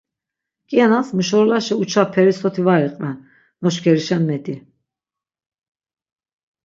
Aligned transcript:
K̆iyanas 0.69 1.07
muşorolaşi 1.15 1.73
uça 1.83 2.03
peri 2.13 2.33
soti 2.39 2.61
var 2.67 2.81
iqven, 2.87 3.15
noşkerişen 3.61 4.21
medi... 4.29 4.55